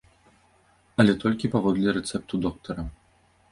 [1.03, 2.81] Але толькі паводле рэцэпту доктара.